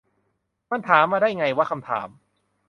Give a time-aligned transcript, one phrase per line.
[0.71, 2.09] มันถามมาได้ไงวะ คำถาม